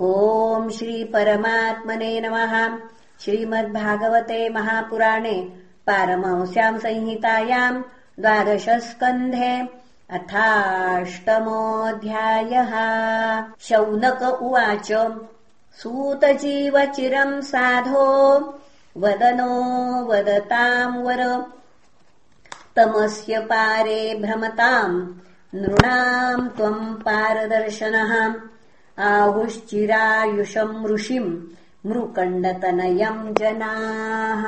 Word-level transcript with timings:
ॐ 0.00 0.68
श्रीपरमात्मने 0.70 2.20
नमः। 2.20 2.76
श्रीमद्भागवते 3.20 4.48
महापुराणे 4.48 5.52
पारमंस्याम् 5.86 6.78
संहितायाम् 6.78 7.82
द्वादशस्कन्धे 8.20 9.68
अथाष्टमोऽध्यायः। 10.10 11.14
शौनक 13.60 14.22
उवाच 14.42 14.92
सूतजीवचिरम् 15.82 17.42
साधो 17.42 18.06
वदनो 18.96 19.54
वदताम् 20.04 21.02
वर। 21.02 21.22
तमस्य 22.76 23.38
पारे 23.38 24.18
भ्रमताम् 24.22 25.06
नृणाम् 25.54 26.48
त्वम् 26.48 26.94
पारदर्शनः 26.94 28.34
आहुश्चिरायुषम् 28.98 30.86
ऋषिम् 30.86 31.42
मृकण्डतनयम् 31.86 33.34
जनाः। 33.34 34.44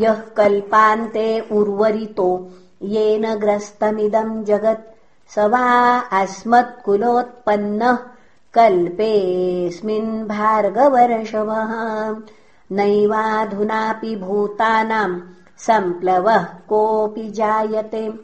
यः 0.00 0.14
कल्पान्ते 0.14 1.48
उर्वरितो 1.52 2.50
येन 2.82 3.34
ग्रस्तमिदम् 3.34 4.44
जगत् 4.44 5.34
स 5.34 5.38
वा 5.38 5.98
अस्मत्कुलोत्पन्नः 5.98 7.98
कल्पेऽस्मिन् 8.54 10.28
भार्गवर्षवः। 10.28 11.72
नैवाधुनापि 12.72 14.16
भूतानाम् 14.16 15.20
सम्प्लवः 15.58 16.44
कोऽपि 16.44 17.30
जायते। 17.30 18.14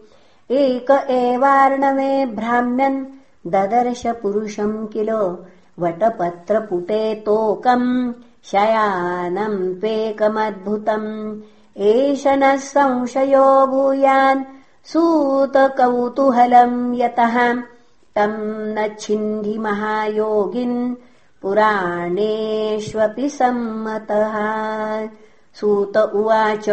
एक 0.50 1.06
एवार्णवे 1.10 2.26
भ्राम्यन् 2.26 3.04
ददर्श 3.46 4.06
पुरुषम् 4.06 4.88
किल 4.88 5.38
वटपत्रपुटे 5.78 7.22
तोकम् 7.26 8.12
शयानम् 8.44 9.80
त्वेकमद्भुतम् 9.80 11.40
एष 11.76 12.26
नः 12.26 12.56
संशयो 12.56 13.66
भूयान् 13.66 14.44
सूतकौतूहलम् 14.84 16.94
यतः 16.94 17.62
तम् 18.16 18.76
न 18.76 18.96
छिन्धि 19.00 19.58
महायोगिन् 19.58 20.94
पुराणेष्वपि 21.42 23.28
सम्मतः। 23.28 24.36
सूत 25.60 25.96
उवाच 25.96 26.70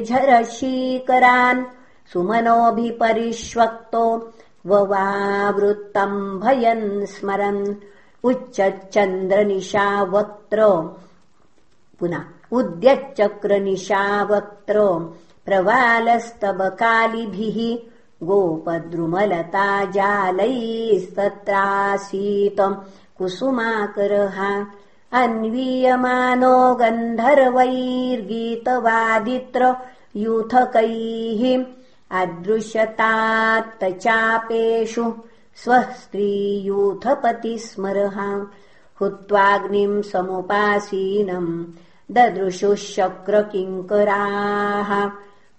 सुमनोभिपरिष्वक्तो 2.12 4.04
ववावृत्तम् 4.70 6.16
भयन् 6.40 6.88
स्मरन् 7.12 7.62
उच्चचन्द्रनिशावक्त्र 8.30 10.60
पुनः 12.00 12.24
उद्यच्चक्रनिशावक्त्र 12.58 14.78
प्रवालस्तबकालिभिः 15.50 17.56
गोपद्रुमलता 18.28 19.68
जालैस्तत्रासीत् 19.96 20.62
कुसुमाकरः 23.18 24.38
अन्वीयमानो 25.20 26.56
गन्धर्वैर्गीतवादित्र 26.80 29.62
यूथकैः 30.24 31.42
अदृश्यतात्तचापेषु 32.20 35.06
स्वः 35.62 35.88
स्त्रीयूथपति 36.02 37.54
स्मरहा 37.66 38.28
हुत्वाग्निम् 39.00 40.06
समुपासीनम् 40.12 41.50
ददृशुः 42.16 42.80
शक्रकिङ्कराः 42.92 44.90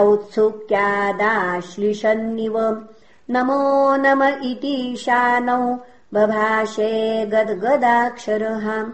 औत्सुक्यादाश्लिषन्निव। 0.00 2.86
नमो 3.30 3.96
नम 3.96 4.24
इतीशानौ 4.24 5.78
बभाषे 6.14 7.26
गद्गदाक्षरः। 7.26 8.86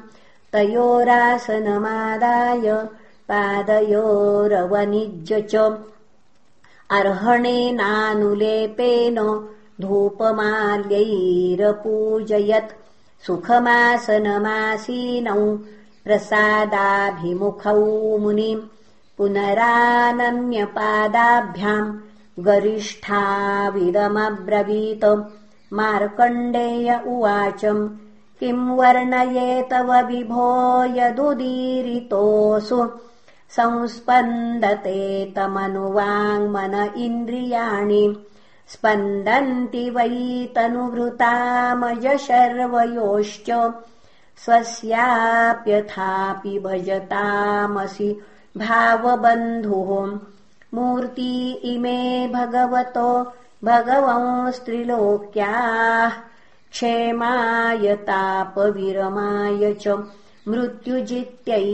तयोरासनमादाय। 0.53 2.89
पादयोरवनिज्य 3.29 5.41
च। 5.41 5.79
अर्हणेनानुलेपेन 6.91 9.49
धूपमाल्यैरपूजयत्। 9.81 12.73
सुखमासनमासीनौ 13.27 15.59
प्रसादाभिमुखौ 16.05 18.19
मुनिम् 18.19 18.63
पुनरानम्यपादाभ्याम् 19.19 21.99
गरिष्ठाविदमब्रवीत 22.39 25.27
मार्कण्डेय 25.73 27.01
उवाचम् 27.07 27.89
तव 29.71 30.07
विभो 30.07 30.85
यदुदीरितोऽसु? 30.85 32.89
संस्पन्दते 33.51 35.33
तमनुवाङ्मन 35.37 36.91
इन्द्रियाणि 36.97 38.17
स्पन्दन्ति 38.73 39.85
वै 39.97 40.09
तनुभृतामज 40.57 42.07
शर्वयोश्च 42.27 43.51
स्वस्याप्यथापि 44.45 46.59
भजतामसि 46.59 48.09
भावबन्धुः। 48.57 49.91
मूर्ति 50.75 51.35
इमे 51.65 52.29
भगवतो 52.33 53.09
भगवंस्त्रिलोक्याः 53.65 56.13
क्षेमाय 56.73 57.95
तापविरमाय 58.09 59.63
च 59.83 59.85
मृत्युजित्यै 60.49 61.69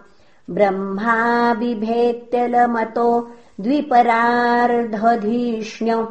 ब्रह्मा 0.50 1.54
बिभेत्यलमतो 1.54 3.30
द्विपरार्धधीष्ण्य। 3.60 6.08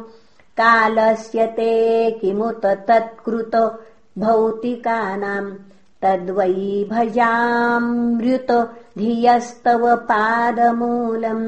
कालस्य 0.60 1.46
ते 1.46 2.10
किमुत 2.10 2.66
तत्कृत 2.66 3.84
भौतिकानाम् 4.18 5.54
तद्वै 6.02 6.86
भजामृत 6.90 8.79
धियस्तव 9.00 9.82
पादमूलम् 10.10 11.44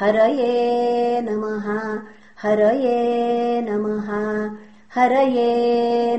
हरये 0.00 1.20
नमः 1.20 1.66
हरये 2.42 3.00
नमः 3.68 4.08
हरये 4.94 5.50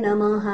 नमः 0.05 0.45